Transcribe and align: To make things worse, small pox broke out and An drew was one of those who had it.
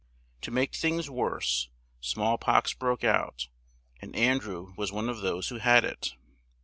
To 0.41 0.49
make 0.49 0.73
things 0.73 1.11
worse, 1.11 1.69
small 1.99 2.39
pox 2.39 2.73
broke 2.73 3.03
out 3.03 3.49
and 4.01 4.15
An 4.15 4.39
drew 4.39 4.73
was 4.75 4.91
one 4.91 5.09
of 5.09 5.19
those 5.21 5.49
who 5.49 5.59
had 5.59 5.85
it. 5.85 6.13